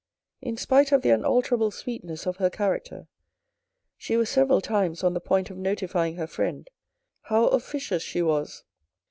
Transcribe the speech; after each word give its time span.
In 0.41 0.57
spite 0.57 0.91
of 0.91 1.03
the 1.03 1.11
unalterable 1.11 1.69
sweetness 1.69 2.25
of 2.25 2.37
her 2.37 2.49
character, 2.49 3.07
she 3.97 4.17
was 4.17 4.29
several 4.31 4.59
times 4.59 5.03
on 5.03 5.13
the 5.13 5.21
point 5.21 5.51
of 5.51 5.57
notifying 5.57 6.15
her 6.15 6.25
friend 6.25 6.67
how 7.25 7.45
officious 7.49 8.01
she 8.01 8.23
was. 8.23 8.63